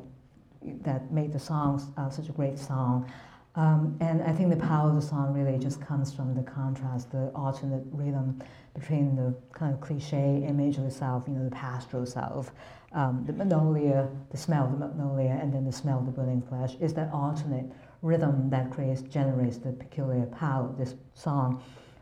[0.83, 3.11] that made the song uh, such a great song.
[3.54, 7.11] Um, and I think the power of the song really just comes from the contrast,
[7.11, 8.40] the alternate rhythm
[8.74, 12.52] between the kind of cliche image of the South, you know, the pastoral South,
[12.92, 16.42] um, the magnolia, the smell of the magnolia, and then the smell of the burning
[16.42, 17.66] flesh, is that alternate
[18.02, 21.61] rhythm that creates, generates the peculiar power of this song.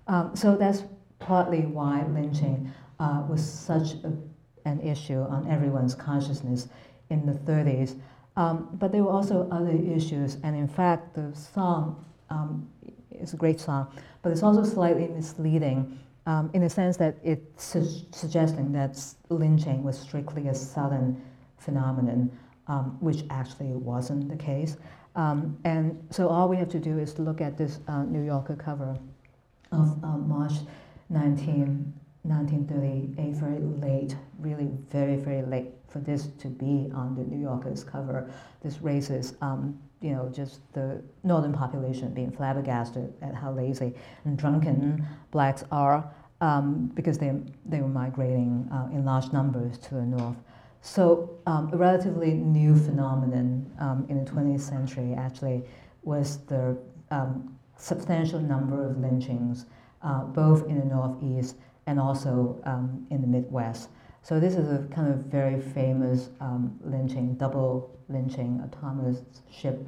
[0.08, 0.82] Um, so that's
[1.18, 4.12] partly why lynching uh, was such a,
[4.66, 6.68] an issue on everyone's consciousness
[7.08, 7.98] in the 30s.
[8.36, 12.68] Um, but there were also other issues, and in fact, the song um,
[13.10, 13.86] is a great song,
[14.20, 19.82] but it's also slightly misleading um, in the sense that it's su- suggesting that lynching
[19.82, 21.22] was strictly a Southern
[21.56, 22.30] phenomenon,
[22.66, 24.76] um, which actually wasn't the case.
[25.14, 28.56] Um, and so all we have to do is look at this uh, New Yorker
[28.56, 28.98] cover
[29.72, 30.52] of uh, March
[31.08, 31.94] 19,
[32.28, 37.84] 1938, very late, really very, very late for this to be on the New Yorker's
[37.84, 38.30] cover.
[38.62, 44.36] This raises, um, you know, just the northern population being flabbergasted at how lazy and
[44.36, 47.32] drunken blacks are um, because they,
[47.64, 50.36] they were migrating uh, in large numbers to the north.
[50.82, 55.64] So um, a relatively new phenomenon um, in the 20th century actually
[56.02, 56.76] was the
[57.10, 59.66] um, substantial number of lynchings,
[60.02, 61.56] uh, both in the Northeast
[61.86, 63.88] and also um, in the Midwest.
[64.22, 69.86] So this is a kind of very famous um, lynching, double lynching of Thomas Shipp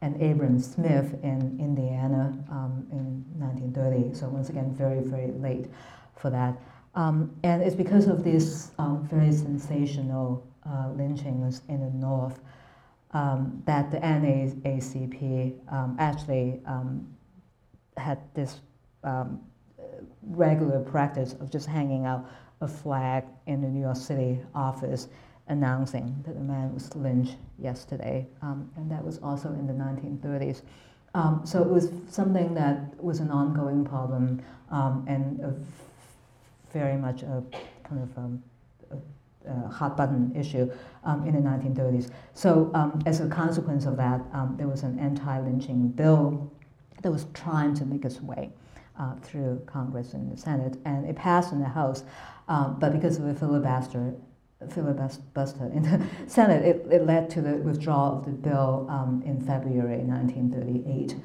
[0.00, 4.14] and Abram Smith in Indiana um, in 1930.
[4.14, 5.66] So once again, very, very late
[6.14, 6.56] for that.
[6.94, 12.40] Um, and it's because of these um, very sensational uh, lynchings in the North
[13.12, 16.60] um, that the NAACP um, actually
[17.96, 18.60] had this
[20.28, 22.30] regular practice of just hanging out
[22.60, 25.08] a flag in the New York City office
[25.48, 30.62] announcing that a man was lynched yesterday, um, and that was also in the 1930s.
[31.14, 35.66] Um, so it was something that was an ongoing problem um, and
[36.72, 37.42] very much a
[37.82, 38.42] kind of um,
[38.90, 40.70] a, a hot button issue
[41.04, 42.10] um, in the 1930s.
[42.32, 44.22] So um, as a consequence of that,
[44.56, 46.50] there was an anti-lynching bill
[47.02, 48.50] that was trying to make its way
[48.98, 52.04] uh, through Congress and the Senate, and it passed in the House.
[52.48, 54.14] Um, but because of a filibuster,
[54.70, 59.40] filibuster in the Senate, it, it led to the withdrawal of the bill um, in
[59.40, 61.16] February 1938.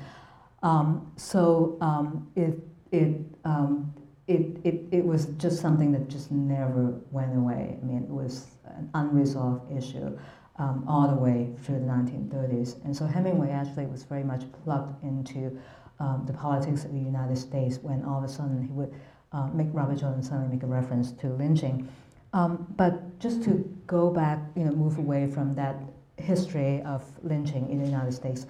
[0.63, 2.57] Um, so um, it,
[2.91, 3.93] it, um,
[4.27, 7.77] it, it, it was just something that just never went away.
[7.81, 10.17] I mean, it was an unresolved issue
[10.59, 12.83] um, all the way through the 1930s.
[12.83, 15.59] And so Hemingway actually was very much plugged into
[15.99, 18.93] um, the politics of the United States when all of a sudden he would
[19.33, 21.87] uh, make Robert Jordan suddenly make a reference to lynching.
[22.33, 23.51] Um, but just to
[23.87, 25.75] go back, you know, move away from that
[26.17, 28.45] history of lynching in the United States,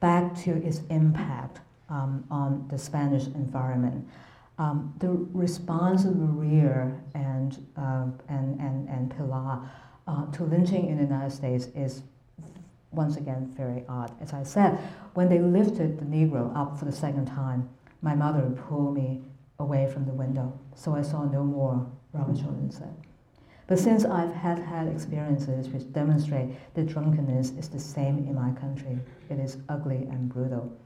[0.00, 4.06] back to its impact um, on the Spanish environment.
[4.58, 9.60] Um, the response of Maria and, uh, and, and, and Pilar
[10.06, 12.02] uh, to lynching in the United States is
[12.92, 14.12] once again very odd.
[14.20, 14.78] As I said,
[15.14, 17.68] when they lifted the Negro up for the second time,
[18.02, 19.22] my mother pulled me
[19.58, 22.94] away from the window, so I saw no more, Robert Jordan said.
[23.66, 28.50] But since I've had had experiences which demonstrate that drunkenness is the same in my
[28.58, 30.76] country, it is ugly and brutal.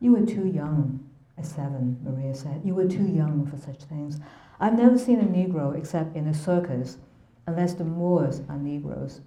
[0.00, 1.08] You were too young
[1.38, 2.62] at seven, Maria said.
[2.64, 4.18] You were too young for such things.
[4.58, 6.98] I've never seen a Negro except in a circus,
[7.46, 9.20] unless the Moors are Negroes.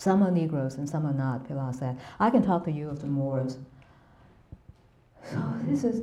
[0.00, 1.98] Some are Negroes and some are not, Pilar said.
[2.18, 3.58] I can talk to you of the Moors.
[5.30, 6.00] So this is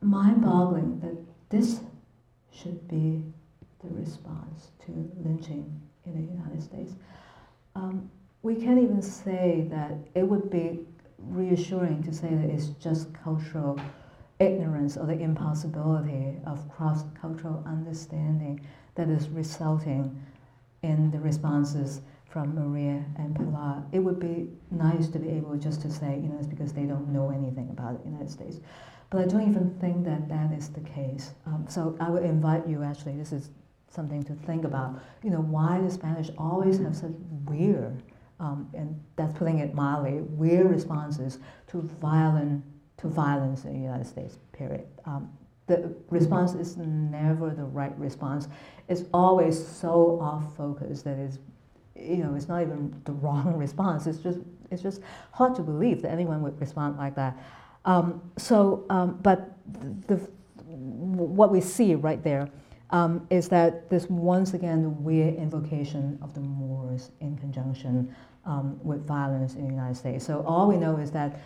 [0.00, 1.14] mind-boggling that
[1.50, 1.80] this
[2.50, 3.22] should be
[3.82, 6.94] the response to lynching in the United States.
[7.76, 10.80] Um, we can't even say that it would be
[11.18, 13.78] reassuring to say that it's just cultural
[14.38, 20.18] ignorance or the impossibility of cross-cultural understanding that is resulting
[20.82, 22.00] in the responses
[22.34, 23.84] from Maria and Pilar.
[23.92, 26.82] It would be nice to be able just to say, you know, it's because they
[26.82, 28.58] don't know anything about the United States.
[29.10, 31.30] But I don't even think that that is the case.
[31.46, 33.50] Um, so I would invite you, actually, this is
[33.88, 37.12] something to think about, you know, why the Spanish always have such
[37.46, 38.02] weird,
[38.40, 42.64] um, and that's putting it mildly, weird responses to violent,
[42.96, 44.88] to violence in the United States, period.
[45.04, 45.30] Um,
[45.68, 48.48] the response is never the right response.
[48.88, 51.38] It's always so off focus that is,
[51.96, 54.06] you know, it's not even the wrong response.
[54.06, 54.40] It's just,
[54.70, 55.00] it's just
[55.32, 57.36] hard to believe that anyone would respond like that.
[57.84, 59.56] Um, so, um, but
[60.06, 60.20] the, the,
[60.66, 62.48] what we see right there
[62.90, 68.14] um, is that this once again the weird invocation of the Moors in conjunction
[68.44, 70.24] um, with violence in the United States.
[70.24, 71.40] So all we know is that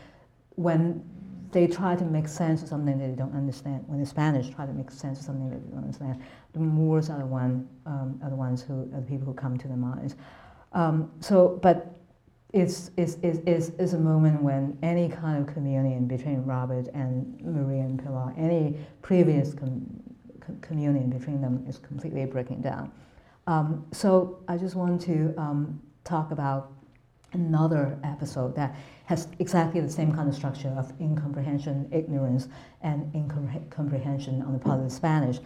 [0.56, 1.02] when
[1.50, 4.66] they try to make sense of something that they don't understand, when the Spanish try
[4.66, 6.22] to make sense of something that they don't understand,
[6.58, 9.56] the Moors are the, one, um, are the ones who are the people who come
[9.58, 10.16] to the minds.
[10.72, 11.98] Um, so, but
[12.52, 17.82] it's, it's, it's, it's, a moment when any kind of communion between Robert and Maria
[17.82, 20.02] and Pilar, any previous com-
[20.62, 22.90] communion between them is completely breaking down.
[23.46, 26.72] Um, so I just want to um, talk about
[27.32, 32.48] another episode that has exactly the same kind of structure of incomprehension, ignorance,
[32.82, 35.38] and incomprehension on the part of the Spanish.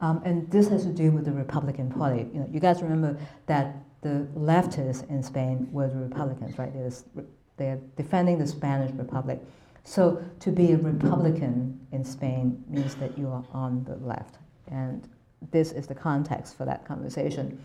[0.00, 2.26] Um, and this has to do with the Republican Party.
[2.32, 6.72] You know, you guys remember that the leftists in Spain were the Republicans, right?
[6.72, 7.24] They're,
[7.56, 9.40] they're defending the Spanish Republic.
[9.84, 14.36] So to be a Republican in Spain means that you are on the left.
[14.68, 15.06] And
[15.50, 17.62] this is the context for that conversation.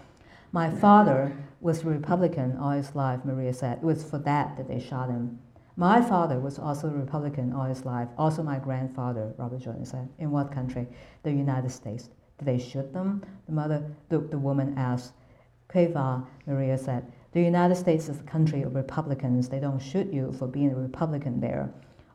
[0.52, 3.80] My father was a Republican all his life, Maria said.
[3.80, 5.40] It was for that that they shot him.
[5.78, 10.08] My father was also a Republican all his life, also my grandfather, Robert Jordan said.
[10.20, 10.88] In what country?
[11.24, 12.10] The United States.
[12.38, 13.24] Did they shoot them?
[13.46, 15.14] The mother, the, the woman asked.
[15.70, 17.12] Qué va, Maria said.
[17.32, 19.50] The United States is a country of Republicans.
[19.50, 21.74] They don't shoot you for being a Republican there.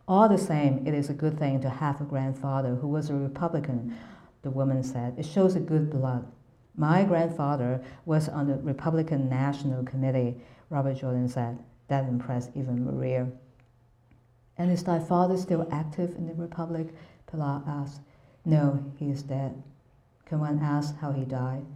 [0.08, 3.14] All the same, it is a good thing to have a grandfather who was a
[3.14, 3.96] Republican
[4.42, 5.14] the woman said.
[5.18, 6.26] It shows a good blood.
[6.76, 10.40] My grandfather was on the Republican National Committee,
[10.70, 11.58] Robert Jordan said.
[11.88, 13.28] That impressed even Maria.
[14.56, 16.88] And is thy father still active in the Republic?
[17.26, 18.00] Pilar asked.
[18.44, 19.62] No, he is dead.
[20.30, 21.66] Can one ask how he died?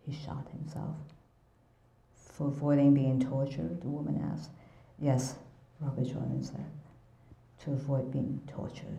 [0.00, 0.96] He shot himself.
[2.14, 4.48] For avoiding being tortured, the woman asked.
[4.98, 5.34] Yes,
[5.78, 6.64] Robert Jordan said.
[7.64, 8.96] To avoid being tortured.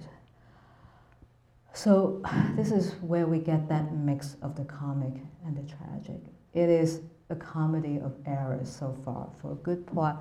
[1.73, 2.21] So
[2.55, 6.21] this is where we get that mix of the comic and the tragic.
[6.53, 7.01] It is
[7.31, 9.31] a comedy of errors so far.
[9.41, 10.17] For a good part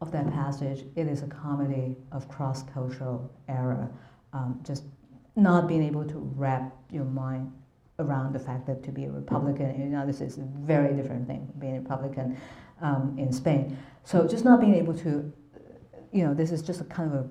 [0.00, 3.90] of that passage, it is a comedy of cross-cultural error.
[4.32, 4.84] Um, just
[5.36, 7.52] not being able to wrap your mind
[8.02, 10.92] around the fact that to be a Republican in the United States is a very
[10.94, 12.36] different thing from being a Republican
[12.80, 13.76] um, in Spain.
[14.04, 15.32] So just not being able to,
[16.12, 17.28] you know, this is just a kind of a,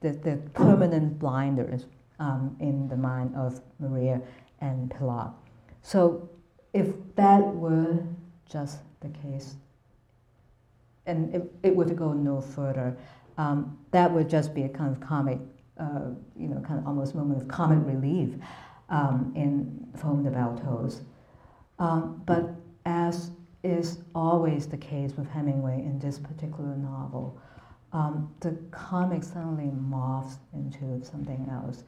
[0.00, 1.86] the, the permanent blinders
[2.18, 4.20] um, in the mind of Maria
[4.60, 5.30] and Pilar.
[5.82, 6.28] So
[6.72, 8.02] if that were
[8.50, 9.56] just the case,
[11.06, 12.96] and it, it were to go no further,
[13.38, 15.38] um, that would just be a kind of comic,
[15.80, 18.34] uh, you know, kind of almost moment of comic relief
[18.88, 21.02] um, in For Whom the Tolls.
[21.78, 22.50] Um, but
[22.84, 23.30] as
[23.62, 27.40] is always the case with Hemingway in this particular novel,
[27.92, 31.84] um, the comic suddenly morphs into something else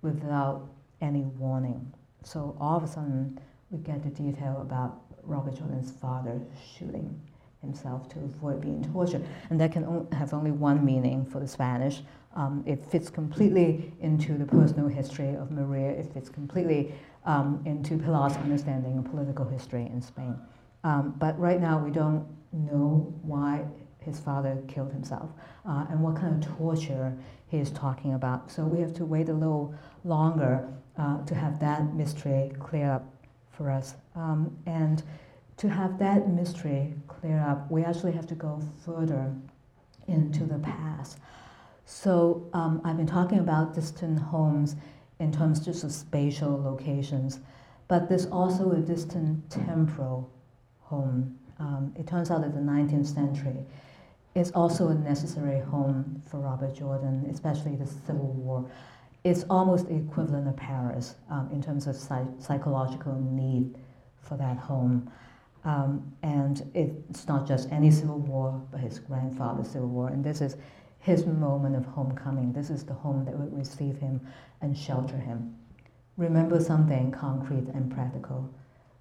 [0.00, 0.68] without
[1.00, 1.92] any warning.
[2.24, 3.38] So all of a sudden,
[3.70, 6.40] we get the detail about Robert Jordan's father
[6.76, 7.20] shooting
[7.60, 9.24] himself to avoid being tortured.
[9.50, 12.02] And that can have only one meaning for the Spanish.
[12.34, 15.90] Um, it fits completely into the personal history of Maria.
[15.90, 20.36] It fits completely um, into Pilar's understanding of political history in Spain.
[20.84, 23.64] Um, but right now, we don't know why
[24.00, 25.30] his father killed himself
[25.68, 27.16] uh, and what kind of torture
[27.48, 28.50] he is talking about.
[28.50, 29.74] So we have to wait a little
[30.04, 30.68] longer
[30.98, 33.04] uh, to have that mystery clear up
[33.50, 33.94] for us.
[34.16, 35.02] Um, and
[35.58, 39.32] to have that mystery clear up, we actually have to go further
[40.08, 41.18] into the past.
[41.92, 44.76] So um, I've been talking about distant homes
[45.20, 47.38] in terms just of spatial locations,
[47.86, 50.32] but there's also a distant temporal
[50.80, 51.38] home.
[51.60, 53.66] Um, it turns out that the 19th century
[54.34, 58.68] is also a necessary home for Robert Jordan, especially the Civil War.
[59.22, 63.76] It's almost the equivalent of Paris um, in terms of psych- psychological need
[64.22, 65.10] for that home.
[65.64, 70.08] Um, and it's not just any civil war, but his grandfather's civil war.
[70.08, 70.56] And this is
[71.02, 72.52] his moment of homecoming.
[72.52, 74.20] This is the home that would receive him
[74.60, 75.56] and shelter him.
[76.16, 78.48] Remember something concrete and practical.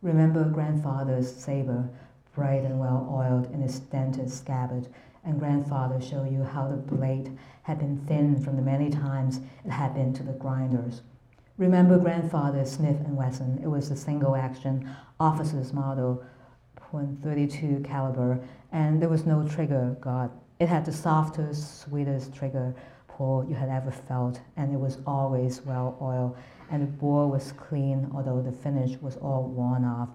[0.02, 1.88] Remember grandfather's saber,
[2.34, 4.88] bright and well oiled in its dented scabbard,
[5.24, 9.70] and grandfather show you how the blade had been thinned from the many times it
[9.70, 11.04] had been to the grinders.
[11.60, 13.60] Remember grandfather's Smith and Wesson.
[13.64, 14.90] It was a single action
[15.20, 16.24] officer's model,
[16.92, 18.40] .32 caliber,
[18.72, 20.32] and there was no trigger guard.
[20.62, 22.76] It had the softest, sweetest trigger
[23.08, 26.38] pull you had ever felt, and it was always well oiled.
[26.70, 30.10] And the bore was clean, although the finish was all worn off,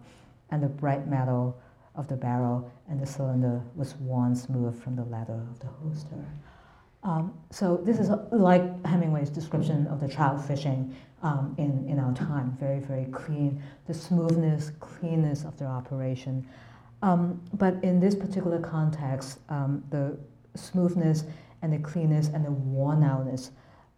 [0.52, 1.60] and the bright metal
[1.96, 6.24] of the barrel and the cylinder was worn smooth from the leather of the holster.
[7.02, 10.94] Um, so this is like Hemingway's description of the trout fishing
[11.24, 16.46] um, in, in our time, very, very clean, the smoothness, cleanness of their operation.
[17.02, 20.16] Um, but in this particular context, um, the
[20.56, 21.24] smoothness
[21.62, 23.50] and the cleanness and the worn outness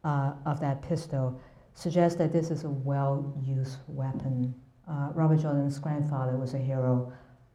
[0.05, 1.41] uh, of that pistol
[1.75, 4.55] suggests that this is a well-used weapon.
[4.89, 7.13] Uh, Robert Jordan's grandfather was a hero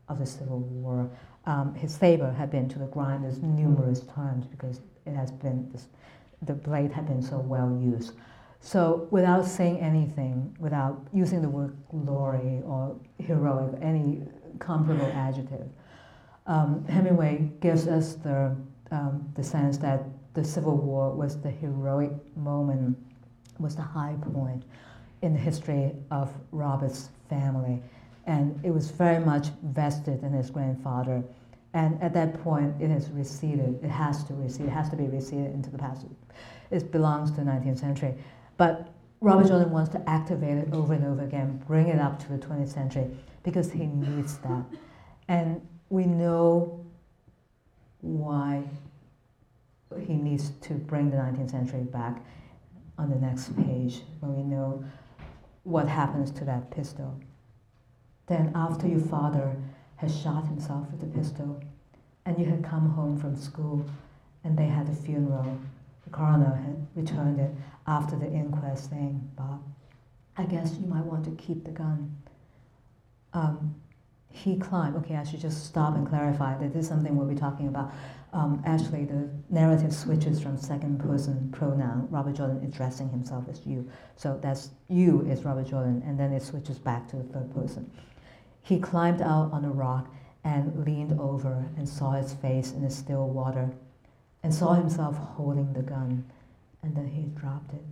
[0.08, 1.10] of the Civil War.
[1.46, 5.88] Um, his saber had been to the grinders numerous times because it has been this,
[6.42, 8.14] the blade had been so well used.
[8.60, 14.22] So without saying anything, without using the word glory or heroic, any
[14.60, 15.68] comparable adjective,
[16.48, 18.56] um, Hemingway gives us the,
[18.94, 22.98] um, the sense that the Civil War was the heroic moment,
[23.60, 24.64] was the high point
[25.22, 27.82] in the history of Robert's family
[28.26, 31.24] and it was very much vested in his grandfather.
[31.74, 33.84] And at that point, it has receded.
[33.84, 34.68] It has to recede.
[34.68, 36.06] It has to be receded into the past.
[36.72, 38.14] It belongs to the 19th century.
[38.58, 38.90] But
[39.22, 42.38] Robert Jordan wants to activate it over and over again, bring it up to the
[42.38, 43.08] 20th century,
[43.44, 44.64] because he needs that.
[45.28, 46.83] And we know
[48.04, 48.64] why
[50.06, 52.22] he needs to bring the 19th century back
[52.98, 54.84] on the next page, when we know
[55.64, 57.20] what happens to that pistol.
[58.28, 59.56] Then, after your father
[59.96, 61.62] has shot himself with the pistol,
[62.26, 63.86] and you had come home from school,
[64.44, 65.58] and they had a funeral,
[66.04, 67.52] the coroner had returned it
[67.88, 69.64] after the inquest, saying, Bob,
[70.38, 72.16] I guess you might want to keep the gun.
[73.34, 73.76] Um,
[74.34, 77.36] he climbed, okay, I should just stop and clarify that this is something we'll be
[77.36, 77.94] talking about.
[78.34, 83.88] Um, actually, the narrative switches from second person pronoun, Robert Jordan addressing himself as you.
[84.16, 87.90] So that's you is Robert Jordan, and then it switches back to the third person.
[88.64, 90.12] He climbed out on a rock
[90.44, 93.70] and leaned over and saw his face in the still water
[94.42, 96.26] and saw himself holding the gun.
[96.82, 97.84] And then he dropped it,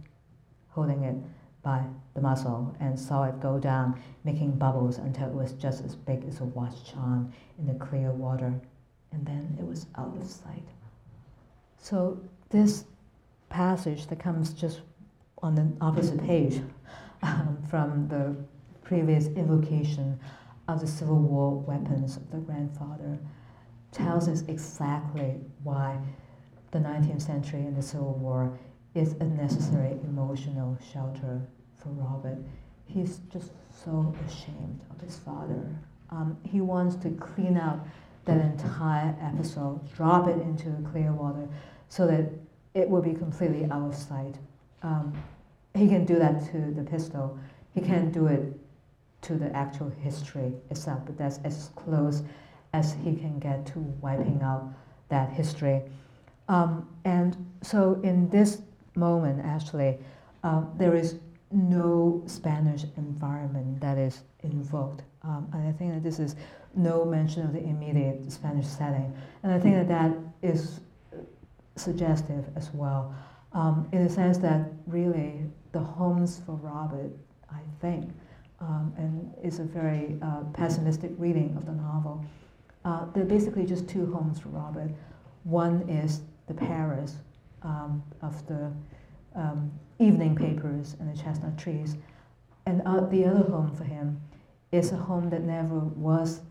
[0.70, 1.16] holding it
[1.64, 1.84] by
[2.14, 6.24] the muzzle, and saw it go down, making bubbles until it was just as big
[6.28, 8.53] as a watch charm in the clear water.
[9.12, 10.68] And then it was out of sight.
[11.78, 12.86] So, this
[13.49, 14.82] passage that comes just
[15.43, 16.62] on the opposite page
[17.24, 18.36] um, from the
[18.84, 20.20] previous invocation
[20.68, 23.20] of the Civil War weapons of the grandfather
[23.91, 25.99] tells us exactly why
[26.72, 28.57] the 19th century and the Civil War
[28.94, 31.42] is a necessary emotional shelter
[31.76, 32.38] for Robert.
[32.86, 35.66] He's just so ashamed of his father.
[36.10, 37.86] Um, he wants to clean out
[38.26, 41.48] that entire episode, drop it into clear water
[41.89, 42.30] so that
[42.74, 44.36] it will be completely out of sight.
[44.84, 45.14] Um,
[45.74, 47.39] he can do that to the pistol.
[47.74, 48.54] He can't do it
[49.24, 52.24] to the actual history itself, but that's as close
[52.74, 54.70] as he can get to wiping out
[55.10, 55.82] that history.
[56.48, 58.62] Um, and so in this
[58.96, 59.98] moment, actually,
[60.44, 61.20] um, there is
[61.52, 65.04] no Spanish environment that is invoked.
[65.24, 66.36] Um, and I think that this is
[66.76, 69.14] no mention of the immediate Spanish setting.
[69.44, 70.80] And I think that that is
[71.76, 73.14] suggestive as well
[73.54, 77.12] um, in the sense that really the homes for Robert,
[77.52, 78.10] I think,
[78.60, 82.24] um, and it's a very uh, pessimistic reading of the novel.
[82.86, 84.92] Uh, there are basically just two homes for Robert.
[85.44, 87.18] One is the Paris
[87.64, 88.72] um, of the
[89.36, 91.95] um, evening papers and the chestnut trees,
[92.66, 94.22] and uh, the other home for him
[94.72, 96.41] is a home that never was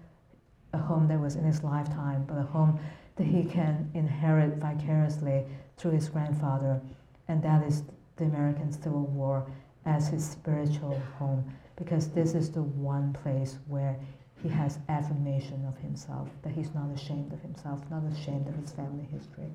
[0.73, 2.79] a home that was in his lifetime, but a home
[3.17, 5.45] that he can inherit vicariously
[5.77, 6.81] through his grandfather,
[7.29, 7.83] and that is
[8.17, 9.47] the American Civil War
[9.87, 11.45] as his spiritual home,
[11.77, 13.97] because this is the one place where
[14.43, 18.73] he has affirmation of himself, that he's not ashamed of himself, not ashamed of his
[18.73, 19.51] family history.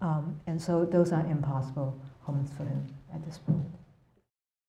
[0.00, 3.64] Um, and so those are impossible homes for him at this point.